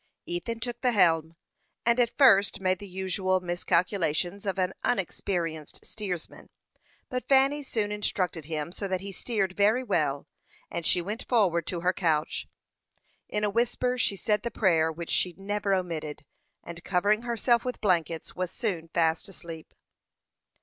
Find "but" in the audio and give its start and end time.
7.07-7.27